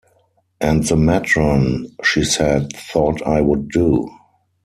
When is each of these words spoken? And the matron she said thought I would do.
And 0.59 0.83
the 0.83 0.95
matron 0.95 1.85
she 2.03 2.23
said 2.23 2.73
thought 2.75 3.21
I 3.21 3.39
would 3.41 3.69
do. 3.69 4.09